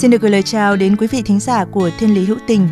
[0.00, 2.68] Xin được gửi lời chào đến quý vị thính giả của Thiên Lý Hữu Tình.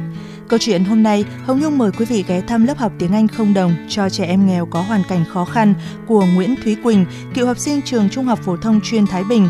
[0.48, 3.28] Câu chuyện hôm nay, Hồng Nhung mời quý vị ghé thăm lớp học tiếng Anh
[3.28, 5.74] không đồng cho trẻ em nghèo có hoàn cảnh khó khăn
[6.06, 9.48] của Nguyễn Thúy Quỳnh, cựu học sinh trường Trung học phổ thông chuyên Thái Bình.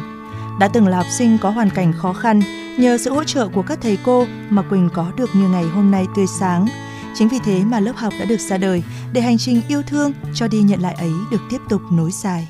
[0.60, 2.40] Đã từng là học sinh có hoàn cảnh khó khăn,
[2.78, 5.90] nhờ sự hỗ trợ của các thầy cô mà Quỳnh có được như ngày hôm
[5.90, 6.66] nay tươi sáng.
[7.14, 8.82] Chính vì thế mà lớp học đã được ra đời
[9.12, 12.48] để hành trình yêu thương cho đi nhận lại ấy được tiếp tục nối dài.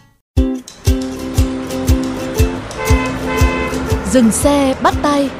[4.12, 5.30] Dừng xe bắt tay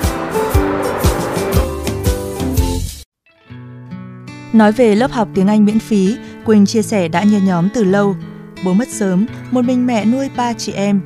[4.52, 7.84] Nói về lớp học tiếng Anh miễn phí, Quỳnh chia sẻ đã nhờ nhóm từ
[7.84, 8.16] lâu.
[8.64, 11.00] Bố mất sớm, một mình mẹ nuôi ba chị em.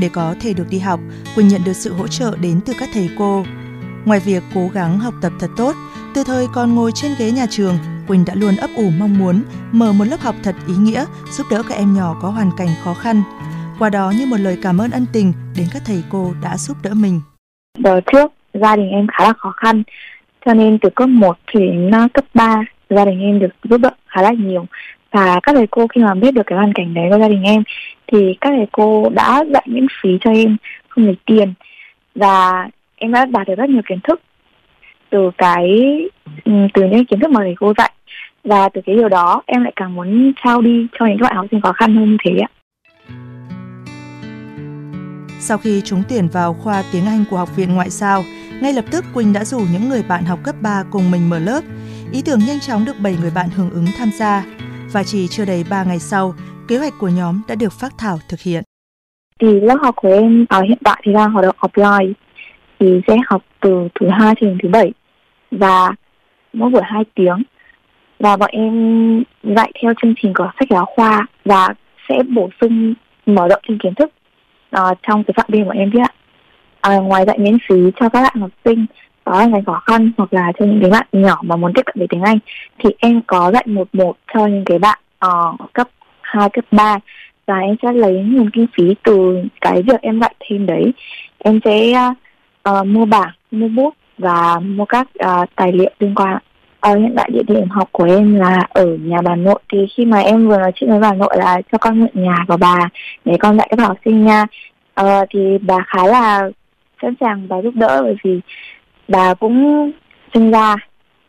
[0.00, 1.00] Để có thể được đi học,
[1.34, 3.44] Quỳnh nhận được sự hỗ trợ đến từ các thầy cô.
[4.04, 5.76] Ngoài việc cố gắng học tập thật tốt,
[6.14, 9.42] từ thời còn ngồi trên ghế nhà trường, Quỳnh đã luôn ấp ủ mong muốn
[9.72, 12.70] mở một lớp học thật ý nghĩa giúp đỡ các em nhỏ có hoàn cảnh
[12.84, 13.22] khó khăn.
[13.78, 16.76] Qua đó như một lời cảm ơn ân tình đến các thầy cô đã giúp
[16.82, 17.20] đỡ mình.
[17.78, 19.82] Giờ trước, gia đình em khá là khó khăn,
[20.46, 23.80] cho nên từ cấp 1 thì đến à, cấp 3 gia đình em được giúp
[23.80, 24.66] đỡ khá là nhiều
[25.10, 27.42] và các thầy cô khi mà biết được cái hoàn cảnh đấy của gia đình
[27.42, 27.62] em,
[28.06, 30.56] thì các thầy cô đã dạy miễn phí cho em
[30.88, 31.54] không lấy tiền
[32.14, 34.20] và em đã đạt được rất nhiều kiến thức
[35.10, 35.80] từ cái
[36.44, 37.92] ừ, từ những kiến thức mà thầy cô dạy
[38.44, 41.36] và từ cái điều đó, em lại càng muốn trao đi cho những các bạn
[41.36, 42.48] học sinh khó khăn hơn như thế ạ.
[45.44, 48.22] Sau khi trúng tuyển vào khoa tiếng Anh của Học viện Ngoại giao,
[48.62, 51.38] ngay lập tức Quỳnh đã rủ những người bạn học cấp 3 cùng mình mở
[51.38, 51.60] lớp.
[52.12, 54.44] Ý tưởng nhanh chóng được 7 người bạn hưởng ứng tham gia.
[54.92, 56.34] Và chỉ chưa đầy 3 ngày sau,
[56.68, 58.62] kế hoạch của nhóm đã được phát thảo thực hiện.
[59.40, 62.12] thì lớp học của em ở hiện tại thì đang hoạt động offline
[62.80, 64.92] thì sẽ học từ thứ hai cho đến thứ bảy
[65.50, 65.90] và
[66.52, 67.42] mỗi buổi 2 tiếng
[68.18, 68.74] và bọn em
[69.42, 71.68] dạy theo chương trình của sách giáo khoa và
[72.08, 72.94] sẽ bổ sung
[73.26, 74.10] mở rộng thêm kiến thức
[74.76, 76.12] uh, trong cái phạm vi của em biết ạ.
[76.80, 78.86] À, ngoài dạy miễn phí cho các bạn học sinh
[79.24, 81.82] có hoàn cảnh khó khăn hoặc là cho những cái bạn nhỏ mà muốn tiếp
[81.86, 82.38] cận về tiếng Anh
[82.78, 85.88] thì em có dạy một một cho những cái bạn uh, cấp
[86.20, 86.98] 2, cấp 3
[87.46, 90.92] và em sẽ lấy nguồn kinh phí từ cái việc em dạy thêm đấy
[91.38, 91.92] em sẽ
[92.70, 96.38] uh, mua bảng mua bút và mua các uh, tài liệu liên quan
[96.82, 99.60] ờ hiện tại địa điểm học của em là ở nhà bà nội.
[99.72, 102.36] Thì khi mà em vừa nói chuyện với bà nội là cho con mượn nhà
[102.48, 102.88] của bà
[103.24, 104.46] để con dạy các học sinh nha.
[104.94, 106.50] Ờ, thì bà khá là
[107.02, 108.40] sẵn sàng và giúp đỡ bởi vì
[109.08, 109.90] bà cũng
[110.34, 110.76] sinh ra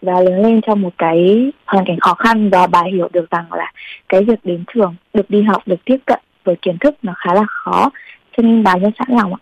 [0.01, 3.53] và lớn lên trong một cái hoàn cảnh khó khăn và bà hiểu được rằng
[3.53, 3.71] là
[4.09, 7.33] cái việc đến trường được đi học được tiếp cận với kiến thức nó khá
[7.33, 7.89] là khó.
[8.37, 9.41] Cho nên bà rất sẵn lòng ạ.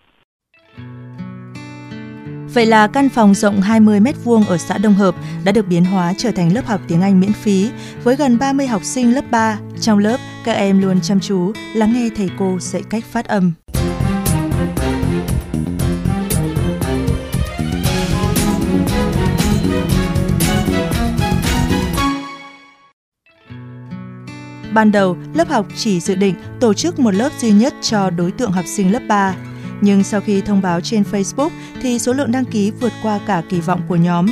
[2.54, 5.14] Vậy là căn phòng rộng 20 m2 ở xã Đông Hợp
[5.44, 7.70] đã được biến hóa trở thành lớp học tiếng Anh miễn phí
[8.04, 9.58] với gần 30 học sinh lớp 3.
[9.80, 13.52] Trong lớp, các em luôn chăm chú lắng nghe thầy cô dạy cách phát âm.
[24.74, 28.30] Ban đầu, lớp học chỉ dự định tổ chức một lớp duy nhất cho đối
[28.30, 29.34] tượng học sinh lớp 3.
[29.82, 31.50] Nhưng sau khi thông báo trên Facebook
[31.82, 34.26] thì số lượng đăng ký vượt qua cả kỳ vọng của nhóm.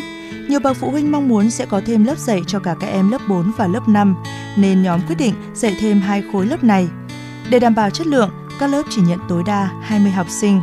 [0.49, 3.11] Nhiều bậc phụ huynh mong muốn sẽ có thêm lớp dạy cho cả các em
[3.11, 4.17] lớp 4 và lớp 5,
[4.57, 6.89] nên nhóm quyết định dạy thêm hai khối lớp này.
[7.51, 8.31] Để đảm bảo chất lượng,
[8.61, 10.61] các lớp chỉ nhận tối đa 20 học sinh.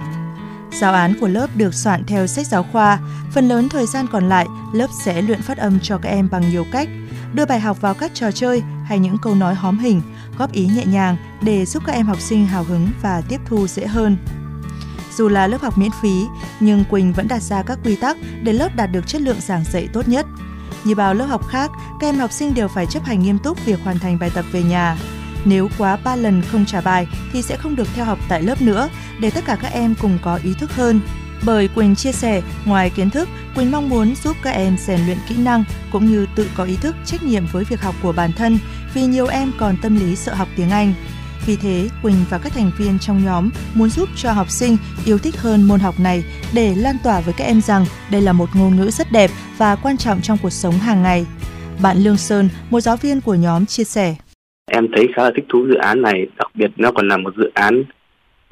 [0.72, 3.00] Giáo án của lớp được soạn theo sách giáo khoa,
[3.34, 6.50] phần lớn thời gian còn lại lớp sẽ luyện phát âm cho các em bằng
[6.50, 6.90] nhiều cách,
[7.34, 10.02] đưa bài học vào các trò chơi hay những câu nói hóm hình,
[10.38, 13.68] góp ý nhẹ nhàng để giúp các em học sinh hào hứng và tiếp thu
[13.68, 14.18] dễ hơn.
[15.18, 16.26] Dù là lớp học miễn phí,
[16.60, 19.64] nhưng Quỳnh vẫn đặt ra các quy tắc để lớp đạt được chất lượng giảng
[19.64, 20.26] dạy tốt nhất.
[20.84, 23.66] Như bao lớp học khác, các em học sinh đều phải chấp hành nghiêm túc
[23.66, 24.98] việc hoàn thành bài tập về nhà.
[25.46, 28.62] Nếu quá 3 lần không trả bài thì sẽ không được theo học tại lớp
[28.62, 31.02] nữa, để tất cả các em cùng có ý thức hơn.
[31.44, 35.18] Bởi Quỳnh chia sẻ, ngoài kiến thức, Quỳnh mong muốn giúp các em rèn luyện
[35.30, 38.32] kỹ năng cũng như tự có ý thức trách nhiệm với việc học của bản
[38.34, 38.60] thân
[38.94, 40.94] vì nhiều em còn tâm lý sợ học tiếng Anh.
[41.46, 45.18] Vì thế, Quỳnh và các thành viên trong nhóm muốn giúp cho học sinh yêu
[45.18, 46.24] thích hơn môn học này
[46.56, 49.76] để lan tỏa với các em rằng đây là một ngôn ngữ rất đẹp và
[49.84, 51.26] quan trọng trong cuộc sống hàng ngày.
[51.84, 54.16] Bạn Lương Sơn, một giáo viên của nhóm chia sẻ.
[54.72, 57.34] Em thấy khá là thích thú dự án này, đặc biệt nó còn là một
[57.38, 57.84] dự án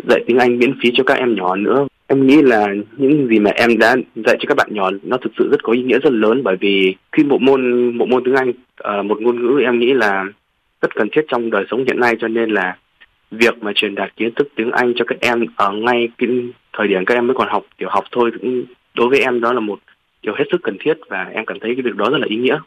[0.09, 1.87] dạy tiếng Anh miễn phí cho các em nhỏ nữa.
[2.07, 2.67] Em nghĩ là
[2.97, 5.73] những gì mà em đã dạy cho các bạn nhỏ nó thực sự rất có
[5.73, 7.61] ý nghĩa rất lớn bởi vì khi bộ môn
[7.97, 10.25] bộ môn tiếng Anh ờ, một ngôn ngữ em nghĩ là
[10.85, 12.77] rất cần thiết trong đời sống hiện nay cho nên là
[13.31, 16.29] việc mà truyền đạt kiến thức tiếng Anh cho các em ở ngay cái
[16.73, 19.53] thời điểm các em mới còn học tiểu học thôi cũng đối với em đó
[19.53, 19.79] là một
[20.21, 22.35] điều hết sức cần thiết và em cảm thấy cái việc đó rất là ý
[22.35, 22.59] nghĩa.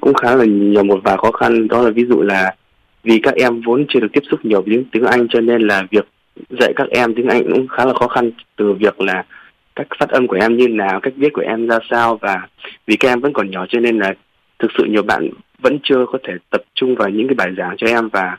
[0.00, 2.54] Cũng khá là nhiều một vài khó khăn đó là ví dụ là
[3.02, 5.82] vì các em vốn chưa được tiếp xúc nhiều với tiếng Anh cho nên là
[5.90, 6.08] việc
[6.60, 9.24] dạy các em tiếng Anh cũng khá là khó khăn từ việc là
[9.76, 12.48] cách phát âm của em như nào, cách viết của em ra sao và
[12.86, 14.14] vì các em vẫn còn nhỏ cho nên là
[14.58, 17.76] thực sự nhiều bạn vẫn chưa có thể tập trung vào những cái bài giảng
[17.76, 18.36] cho em và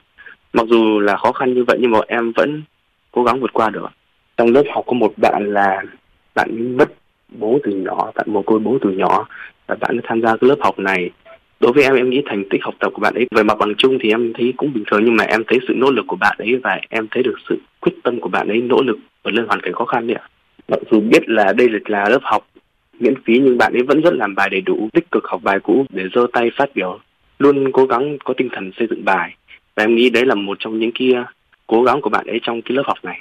[0.53, 2.63] mặc dù là khó khăn như vậy nhưng mà em vẫn
[3.11, 3.87] cố gắng vượt qua được.
[4.37, 5.83] Trong lớp học có một bạn là
[6.35, 6.91] bạn mất
[7.29, 9.27] bố từ nhỏ, bạn mồ côi bố từ nhỏ
[9.67, 11.09] và bạn đã tham gia cái lớp học này.
[11.59, 13.75] Đối với em em nghĩ thành tích học tập của bạn ấy về mặt bằng
[13.77, 16.15] chung thì em thấy cũng bình thường nhưng mà em thấy sự nỗ lực của
[16.15, 19.33] bạn ấy và em thấy được sự quyết tâm của bạn ấy nỗ lực vượt
[19.33, 20.27] lên hoàn cảnh khó khăn đấy ạ.
[20.67, 22.47] Mặc dù biết là đây là lớp học
[22.99, 25.59] miễn phí nhưng bạn ấy vẫn rất làm bài đầy đủ tích cực học bài
[25.59, 26.99] cũ để giơ tay phát biểu
[27.39, 29.35] luôn cố gắng có tinh thần xây dựng bài
[29.75, 31.27] và em nghĩ đấy là một trong những kia uh,
[31.67, 33.19] cố gắng của bạn ấy trong cái lớp học này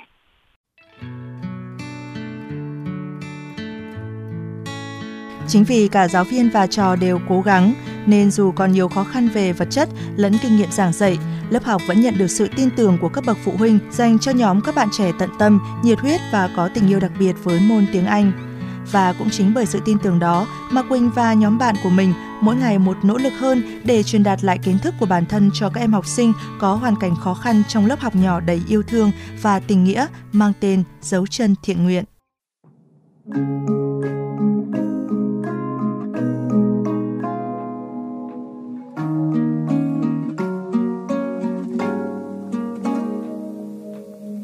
[5.49, 7.75] Chính vì cả giáo viên và trò đều cố gắng,
[8.07, 11.19] nên dù còn nhiều khó khăn về vật chất lẫn kinh nghiệm giảng dạy,
[11.51, 14.33] lớp học vẫn nhận được sự tin tưởng của các bậc phụ huynh dành cho
[14.33, 17.61] nhóm các bạn trẻ tận tâm, nhiệt huyết và có tình yêu đặc biệt với
[17.69, 18.46] môn tiếng Anh.
[18.93, 22.13] Và cũng chính bởi sự tin tưởng đó mà Quỳnh và nhóm bạn của mình
[22.41, 25.51] mỗi ngày một nỗ lực hơn để truyền đạt lại kiến thức của bản thân
[25.55, 28.63] cho các em học sinh có hoàn cảnh khó khăn trong lớp học nhỏ đầy
[28.69, 29.11] yêu thương
[29.43, 32.05] và tình nghĩa mang tên Dấu chân thiện nguyện.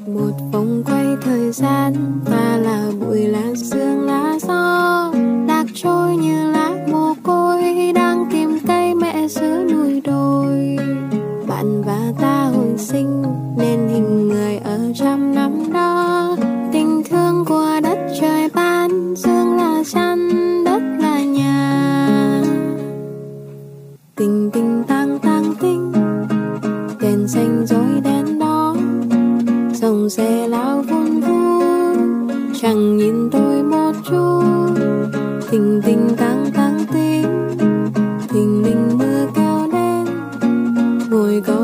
[0.06, 1.94] Một vòng quay thời gian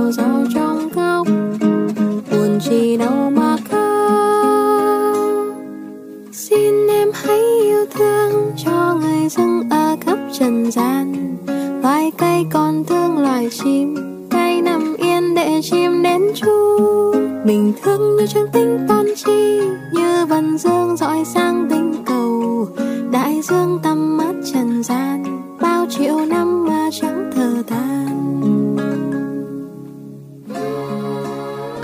[0.09, 1.27] ngồi gió trong góc
[2.31, 4.89] buồn chi đâu mà khóc
[6.33, 11.37] xin em hãy yêu thương cho người dưng ở khắp trần gian
[11.83, 13.97] loài cây còn thương loài chim
[14.31, 16.79] cây nằm yên để chim đến chu
[17.45, 19.61] mình thương như chẳng tính toán chi
[19.93, 22.69] như vần dương dõi sang tinh cầu
[23.13, 25.25] đại dương tầm mắt trần gian
[25.61, 27.38] bao triệu năm mà chẳng thở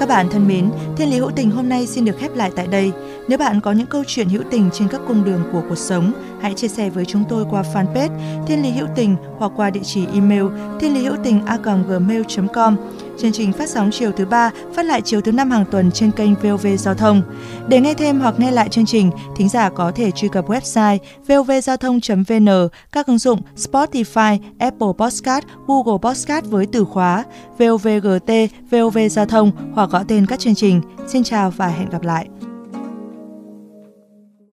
[0.05, 2.67] Các bạn thân mến, Thiên lý hữu tình hôm nay xin được khép lại tại
[2.67, 2.93] đây.
[3.29, 6.13] Nếu bạn có những câu chuyện hữu tình trên các cung đường của cuộc sống,
[6.41, 9.81] hãy chia sẻ với chúng tôi qua fanpage Thiên lý hữu tình hoặc qua địa
[9.85, 10.45] chỉ email
[10.81, 12.77] thiên lý hữu tình a.gmail.com.
[13.19, 16.11] Chương trình phát sóng chiều thứ ba, phát lại chiều thứ năm hàng tuần trên
[16.11, 17.23] kênh VOV Giao thông.
[17.69, 20.99] Để nghe thêm hoặc nghe lại chương trình, thính giả có thể truy cập website
[21.29, 22.49] vovgiao thông.vn,
[22.93, 27.25] các ứng dụng Spotify, Apple Podcast, Google Podcast với từ khóa
[27.59, 28.31] VOVGT,
[28.71, 30.81] VOV Giao thông hoặc gõ tên các chương trình.
[31.07, 32.29] Xin chào và hẹn gặp lại.